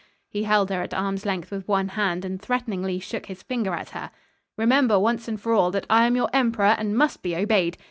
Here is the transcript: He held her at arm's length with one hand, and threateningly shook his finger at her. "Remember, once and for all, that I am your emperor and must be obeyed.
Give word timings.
He 0.27 0.45
held 0.45 0.71
her 0.71 0.81
at 0.81 0.95
arm's 0.95 1.27
length 1.27 1.51
with 1.51 1.67
one 1.67 1.89
hand, 1.89 2.25
and 2.25 2.41
threateningly 2.41 2.97
shook 2.99 3.27
his 3.27 3.43
finger 3.43 3.75
at 3.75 3.91
her. 3.91 4.09
"Remember, 4.57 4.97
once 4.97 5.27
and 5.27 5.39
for 5.39 5.53
all, 5.53 5.69
that 5.69 5.85
I 5.91 6.07
am 6.07 6.15
your 6.15 6.31
emperor 6.33 6.75
and 6.79 6.97
must 6.97 7.21
be 7.21 7.35
obeyed. 7.35 7.77